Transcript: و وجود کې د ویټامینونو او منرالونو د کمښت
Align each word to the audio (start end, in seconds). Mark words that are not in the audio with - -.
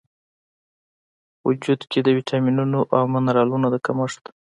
و 1.43 1.45
وجود 1.47 1.81
کې 1.89 1.99
د 2.03 2.07
ویټامینونو 2.17 2.79
او 2.95 3.03
منرالونو 3.13 3.67
د 3.73 3.75
کمښت 3.85 4.23